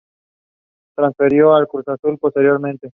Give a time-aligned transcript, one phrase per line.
[0.97, 2.89] Transferido al Cruz Azul posteriormente.